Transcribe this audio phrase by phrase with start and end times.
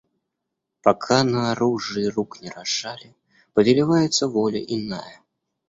[0.81, 3.13] Пока на оружии рук не разжали,
[3.53, 5.21] повелевается воля иная.